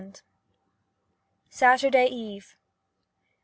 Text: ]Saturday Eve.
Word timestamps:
]Saturday 1.59 2.07
Eve. 2.07 2.57